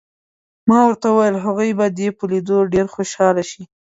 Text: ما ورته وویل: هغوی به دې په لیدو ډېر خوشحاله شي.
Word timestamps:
ما 0.69 0.77
ورته 0.87 1.07
وویل: 1.09 1.35
هغوی 1.45 1.71
به 1.79 1.85
دې 1.97 2.07
په 2.17 2.23
لیدو 2.31 2.57
ډېر 2.73 2.85
خوشحاله 2.95 3.43
شي. 3.49 3.63